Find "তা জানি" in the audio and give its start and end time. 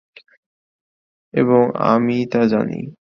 2.31-2.79